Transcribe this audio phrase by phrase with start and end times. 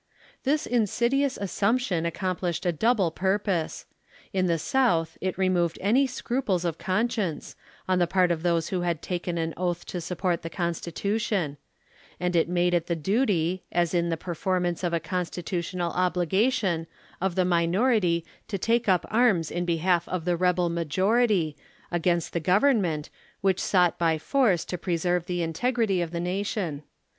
[0.45, 3.85] This insidious assumption accomplished a double pur pose.
[4.33, 7.55] In the South it removed any scruples of conscience,
[7.87, 11.57] on the part of those who had taken an oath to support the Constitution;
[12.19, 16.87] and it made it the duty, as in the per formance of a Constitutional obligation,
[17.21, 21.55] of the minority to take up arms in behalf of the rebel majority,
[21.91, 23.11] against the Government,
[23.41, 26.81] which sought b}' force to preserve the integrity of the nation.